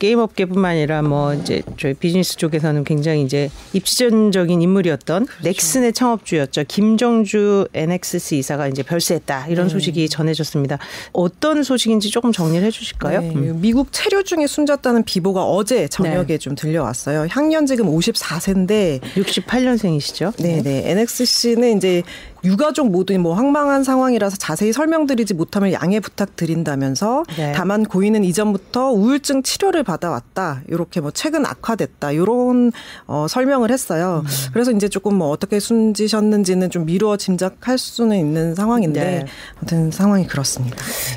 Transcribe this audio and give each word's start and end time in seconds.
게임 0.00 0.20
업계뿐만 0.20 0.70
아니라 0.76 1.02
뭐 1.02 1.34
이제 1.34 1.60
저희 1.76 1.92
비즈니스 1.92 2.36
쪽에서는 2.36 2.84
굉장히 2.84 3.22
이제 3.22 3.50
입지전적인 3.72 4.62
인물이었던 4.62 5.26
그렇죠. 5.26 5.42
넥슨의 5.42 5.92
창업주였죠. 5.92 6.62
김정주 6.68 7.66
NXC 7.74 8.38
이사가 8.38 8.68
이제 8.68 8.84
별세했다 8.84 9.48
이런 9.48 9.66
네. 9.66 9.72
소식이 9.72 10.08
전해졌습니다. 10.08 10.78
어떤 11.12 11.64
소식인지 11.64 12.10
조금 12.10 12.30
정리를 12.30 12.64
해 12.64 12.70
주실까요? 12.70 13.22
네. 13.22 13.32
음. 13.34 13.58
미국 13.60 13.88
체류 13.90 14.22
중에 14.22 14.46
숨졌다는 14.46 15.02
비보가 15.02 15.42
어제 15.42 15.88
저녁에 15.88 16.26
네. 16.28 16.38
좀 16.38 16.54
들려왔어요. 16.54 17.26
향년 17.28 17.66
지금 17.66 17.86
54세인데 17.86 19.00
68년생이시죠? 19.00 20.40
네, 20.40 20.62
네. 20.62 20.92
NXC는 20.92 21.76
이제 21.76 22.04
유가족 22.44 22.90
모두 22.90 23.18
뭐 23.18 23.34
황망한 23.34 23.84
상황이라서 23.84 24.36
자세히 24.36 24.72
설명드리지 24.72 25.34
못하면 25.34 25.72
양해 25.72 25.98
부탁드린다면서 25.98 27.24
네. 27.36 27.52
다만 27.52 27.84
고인은 27.84 28.22
이전부터 28.24 28.90
우울증 28.90 29.42
치료를 29.42 29.82
받아왔다. 29.88 30.62
이렇게 30.68 31.00
뭐 31.00 31.10
최근 31.10 31.46
악화됐다. 31.46 32.12
이런 32.12 32.70
어, 33.06 33.26
설명을 33.28 33.70
했어요. 33.70 34.22
음. 34.24 34.30
그래서 34.52 34.70
이제 34.70 34.88
조금 34.88 35.14
뭐 35.14 35.30
어떻게 35.30 35.58
숨지셨는지는 35.58 36.70
좀 36.70 36.84
미루어 36.84 37.16
짐작할 37.16 37.78
수는 37.78 38.16
있는 38.18 38.54
상황인데 38.54 39.00
네. 39.00 39.26
아무튼 39.56 39.90
상황이 39.90 40.26
그렇습니다. 40.26 40.76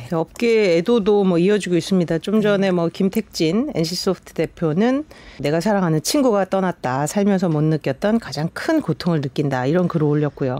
네. 0.09 0.15
업계 0.15 0.77
애도도 0.77 1.25
뭐 1.25 1.37
이어지고 1.37 1.75
있습니다. 1.75 2.19
좀 2.19 2.41
전에 2.41 2.71
뭐 2.71 2.87
김택진 2.87 3.71
NC소프트 3.75 4.33
대표는 4.33 5.05
내가 5.39 5.59
사랑하는 5.59 6.01
친구가 6.01 6.45
떠났다. 6.45 7.07
살면서 7.07 7.49
못 7.49 7.61
느꼈던 7.61 8.19
가장 8.19 8.49
큰 8.53 8.81
고통을 8.81 9.21
느낀다. 9.21 9.65
이런 9.65 9.87
글을 9.87 10.07
올렸고요. 10.07 10.59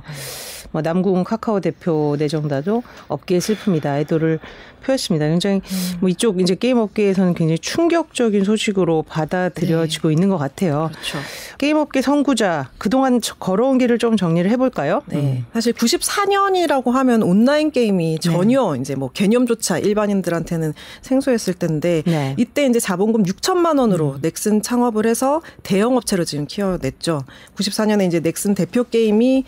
뭐 0.72 0.82
남궁 0.82 1.24
카카오 1.24 1.60
대표 1.60 2.16
내정자도 2.18 2.84
업계의 3.08 3.42
슬픔이다 3.42 4.00
애도를 4.00 4.40
표했습니다. 4.82 5.28
굉장히 5.28 5.58
음. 5.58 5.98
뭐 6.00 6.10
이쪽 6.10 6.40
이제 6.40 6.56
게임 6.56 6.78
업계에서는 6.78 7.34
굉장히 7.34 7.60
충격적인 7.60 8.44
소식으로 8.44 9.04
받아들여지고 9.04 10.10
네. 10.10 10.14
있는 10.14 10.30
것 10.30 10.38
같아요. 10.38 10.90
그렇죠. 10.92 11.20
게임 11.58 11.78
업계 11.78 12.02
선구자 12.02 12.72
그동안 12.78 13.22
걸어온 13.40 13.78
길을 13.78 14.00
좀 14.00 14.18
정리를 14.18 14.50
해볼까요? 14.52 15.02
네. 15.06 15.18
음. 15.18 15.46
사실 15.54 15.74
94년이라고 15.74 16.92
하면 16.92 17.24
온라인 17.24 17.72
게임이 17.72 18.14
네. 18.16 18.20
전혀 18.20 18.74
네. 18.74 18.82
이제 18.82 18.96
뭐 18.96 19.12
개념조차 19.12 19.78
일반인들한테는 19.78 20.74
생소했을 21.02 21.54
텐데 21.54 22.04
네. 22.06 22.36
이때 22.38 22.66
이제 22.66 22.80
자본금 22.80 23.24
6천만 23.24 23.80
원으로 23.80 24.14
음. 24.14 24.20
넥슨 24.22 24.62
창업을 24.62 25.06
해서 25.06 25.42
대형 25.64 25.96
업체로 25.96 26.24
지금 26.26 26.48
키워냈죠. 26.48 27.24
94년에 27.56 28.08
이제 28.08 28.20
넥슨 28.20 28.56
대표 28.56 28.84
게임이 28.84 29.46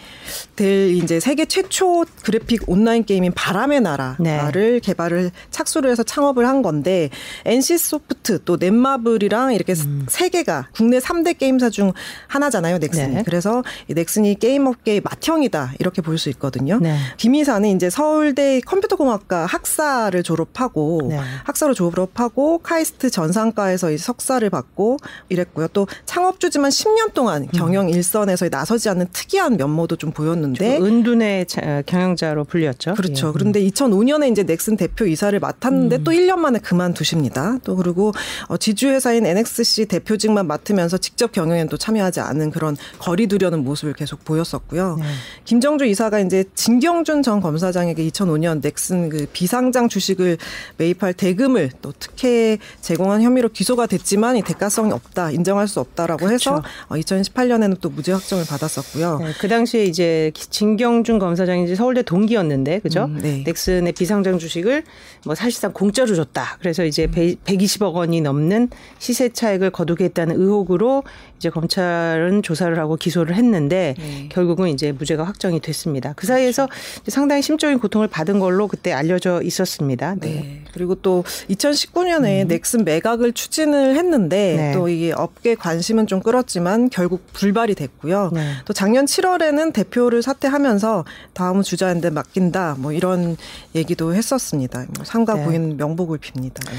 될 0.55 0.91
이제 0.91 1.12
세계 1.19 1.45
최초 1.45 2.05
그래픽 2.23 2.63
온라인 2.67 3.03
게임인 3.03 3.33
바람의 3.33 3.81
나라를 3.81 4.17
네. 4.19 4.79
개발을 4.79 5.31
착수를 5.51 5.91
해서 5.91 6.03
창업을 6.03 6.47
한 6.47 6.61
건데 6.61 7.09
NC 7.45 7.77
소프트 7.77 8.43
또 8.43 8.57
넷마블이랑 8.57 9.53
이렇게 9.53 9.73
음. 9.73 10.05
세 10.09 10.29
개가 10.29 10.69
국내 10.73 10.99
3대 10.99 11.37
게임사 11.37 11.69
중 11.69 11.93
하나잖아요, 12.27 12.77
넥슨이. 12.79 13.15
네. 13.15 13.23
그래서 13.23 13.63
이 13.87 13.93
넥슨이 13.93 14.39
게임 14.39 14.65
업계의 14.67 15.01
맏형이다 15.01 15.73
이렇게 15.79 16.01
볼 16.01 16.13
수 16.23 16.29
있거든요. 16.29 16.79
네. 16.79 16.95
김 17.17 17.35
이사는 17.35 17.67
이제 17.75 17.89
서울대 17.89 18.61
컴퓨터공학과 18.61 19.45
학사를 19.45 20.21
졸업하고 20.23 21.07
네. 21.09 21.19
학사로 21.43 21.73
졸업하고 21.73 22.59
카이스트 22.59 23.09
전산과에서 23.09 23.97
석사를 23.97 24.47
받고 24.49 24.97
이랬고요. 25.29 25.67
또 25.69 25.87
창업주지만 26.05 26.69
10년 26.69 27.13
동안 27.13 27.47
경영 27.53 27.89
일선에서 27.89 28.47
나서지 28.49 28.89
않는 28.89 29.07
특이한 29.11 29.57
면모도 29.57 29.95
좀 29.97 30.11
보였는데 30.11 30.77
은둔의 31.03 31.45
경영자로 31.85 32.45
불렸죠. 32.45 32.95
그렇죠. 32.95 33.27
예. 33.27 33.31
그런데 33.33 33.61
2005년에 33.61 34.31
이제 34.31 34.43
넥슨 34.43 34.77
대표 34.77 35.05
이사를 35.05 35.37
맡았는데 35.39 35.97
음. 35.97 36.03
또 36.03 36.11
1년 36.11 36.37
만에 36.37 36.59
그만두십니다. 36.59 37.59
또 37.63 37.75
그리고 37.75 38.13
어, 38.47 38.57
지주회사인 38.57 39.25
NXC 39.25 39.85
대표직만 39.85 40.47
맡으면서 40.47 40.97
직접 40.97 41.31
경영에는 41.31 41.69
또 41.69 41.77
참여하지 41.77 42.21
않은 42.21 42.51
그런 42.51 42.77
거리 42.99 43.27
두려는 43.27 43.63
모습을 43.63 43.93
계속 43.93 44.23
보였었고요. 44.23 44.97
네. 44.99 45.05
김정주 45.45 45.85
이사가 45.85 46.19
이제 46.21 46.45
진경준 46.55 47.21
전 47.21 47.41
검사장에게 47.41 48.07
2005년 48.09 48.61
넥슨 48.61 49.09
그 49.09 49.27
비상장 49.31 49.89
주식을 49.89 50.37
매입할 50.77 51.13
대금을 51.13 51.71
또 51.81 51.93
특혜 51.99 52.57
제공한 52.81 53.21
혐의로 53.21 53.49
기소가 53.49 53.85
됐지만 53.87 54.37
이 54.37 54.41
대가성이 54.41 54.91
없다, 54.91 55.31
인정할 55.31 55.67
수 55.67 55.79
없다라고 55.79 56.29
해서 56.29 56.61
그렇죠. 56.61 56.67
어, 56.87 56.95
2018년에는 56.95 57.79
또 57.81 57.89
무죄 57.89 58.13
확정을 58.13 58.45
받았었고요. 58.45 59.19
네, 59.19 59.33
그 59.39 59.47
당시에 59.47 59.83
이제 59.85 60.31
진경 60.33 60.92
준 61.03 61.17
검사장이 61.17 61.67
제 61.67 61.75
서울대 61.75 62.01
동기였는데, 62.01 62.79
그죠? 62.79 63.05
음, 63.05 63.19
네. 63.21 63.43
넥슨의 63.45 63.93
비상장 63.93 64.37
주식을 64.37 64.83
뭐 65.25 65.33
사실상 65.35 65.71
공짜로 65.73 66.13
줬다. 66.15 66.57
그래서 66.59 66.83
이제 66.85 67.07
120억 67.07 67.93
원이 67.93 68.21
넘는 68.21 68.69
시세 68.99 69.29
차익을 69.29 69.69
거두게 69.71 70.05
했다는 70.05 70.39
의혹으로 70.39 71.03
이제 71.37 71.49
검찰은 71.49 72.43
조사를 72.43 72.77
하고 72.77 72.95
기소를 72.95 73.35
했는데 73.35 73.95
네. 73.97 74.29
결국은 74.29 74.69
이제 74.69 74.91
무죄가 74.91 75.23
확정이 75.23 75.59
됐습니다. 75.59 76.13
그 76.15 76.27
사이에서 76.27 76.67
그렇죠. 76.67 77.11
상당히 77.11 77.41
심적인 77.41 77.79
고통을 77.79 78.07
받은 78.07 78.39
걸로 78.39 78.67
그때 78.67 78.91
알려져 78.91 79.41
있었습니다. 79.41 80.15
네. 80.15 80.27
네. 80.27 80.62
그리고 80.73 80.95
또 80.95 81.23
2019년에 81.49 82.43
음. 82.43 82.47
넥슨 82.47 82.83
매각을 82.83 83.33
추진을 83.33 83.95
했는데 83.95 84.55
네. 84.55 84.71
또 84.73 84.89
이게 84.89 85.11
업계 85.11 85.55
관심은 85.55 86.07
좀 86.07 86.21
끌었지만 86.21 86.89
결국 86.89 87.21
불발이 87.33 87.75
됐고요. 87.75 88.31
네. 88.33 88.53
또 88.65 88.73
작년 88.73 89.05
7월에는 89.05 89.73
대표를 89.73 90.21
사퇴하면서 90.21 91.05
다음 91.33 91.61
주자한테 91.61 92.09
맡긴다 92.09 92.77
뭐 92.79 92.91
이런 92.91 93.37
얘기도 93.75 94.13
했었습니다. 94.13 94.85
뭐 94.95 95.05
상가 95.05 95.35
네. 95.35 95.45
부인 95.45 95.77
명복을 95.77 96.17
빕니다. 96.17 96.65
네. 96.65 96.77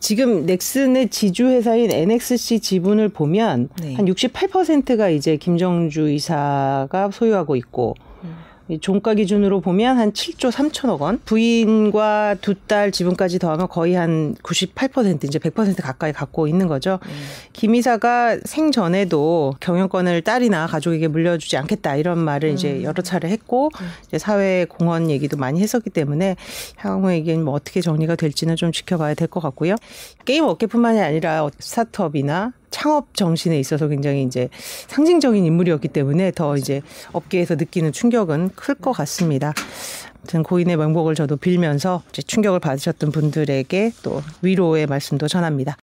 지금 0.00 0.46
넥슨의 0.46 1.08
지주 1.10 1.46
회사인 1.46 1.90
NXC 1.90 2.60
지분을 2.60 3.08
보면 3.08 3.68
한 3.80 4.04
68%가 4.06 5.08
이제 5.08 5.36
김정주 5.36 6.10
이사가 6.10 7.10
소유하고 7.12 7.56
있고 7.56 7.94
종가 8.80 9.14
기준으로 9.14 9.60
보면 9.60 9.96
한 9.98 10.12
7조 10.12 10.50
3천억 10.50 11.00
원. 11.00 11.20
부인과 11.24 12.36
두 12.40 12.54
딸 12.66 12.90
지분까지 12.90 13.38
더하면 13.38 13.68
거의 13.68 13.94
한 13.94 14.34
98% 14.42 15.22
이제 15.24 15.38
100% 15.38 15.80
가까이 15.82 16.12
갖고 16.12 16.48
있는 16.48 16.66
거죠. 16.66 16.98
음. 17.04 17.08
김 17.52 17.74
이사가 17.76 18.38
생전에도 18.44 19.54
경영권을 19.60 20.22
딸이나 20.22 20.66
가족에게 20.66 21.06
물려주지 21.06 21.56
않겠다 21.58 21.94
이런 21.96 22.18
말을 22.18 22.48
음. 22.50 22.54
이제 22.54 22.82
여러 22.82 23.02
차례 23.02 23.28
했고 23.28 23.70
음. 23.80 23.86
이제 24.08 24.18
사회 24.18 24.64
공헌 24.64 25.10
얘기도 25.10 25.36
많이 25.36 25.60
했었기 25.60 25.90
때문에 25.90 26.34
향후에 26.76 27.18
이게 27.18 27.36
뭐 27.36 27.54
어떻게 27.54 27.80
정리가 27.80 28.16
될지는 28.16 28.56
좀 28.56 28.72
지켜봐야 28.72 29.14
될 29.14 29.26
것 29.28 29.40
같고요. 29.40 29.74
게임 30.24 30.44
업계뿐만이 30.44 31.00
아니라 31.00 31.48
스타트업이나 31.58 32.52
창업 32.70 33.14
정신에 33.14 33.58
있어서 33.58 33.88
굉장히 33.88 34.22
이제 34.22 34.48
상징적인 34.88 35.44
인물이었기 35.44 35.88
때문에 35.88 36.32
더 36.32 36.56
이제 36.56 36.82
업계에서 37.12 37.54
느끼는 37.56 37.92
충격은 37.92 38.50
클 38.54 38.76
것 38.76 38.92
같습니다. 38.92 39.54
아무튼 40.18 40.42
고인의 40.42 40.76
명복을 40.76 41.14
저도 41.14 41.36
빌면서 41.36 42.02
이제 42.10 42.20
충격을 42.20 42.60
받으셨던 42.60 43.10
분들에게 43.12 43.92
또 44.02 44.22
위로의 44.42 44.86
말씀도 44.86 45.28
전합니다. 45.28 45.74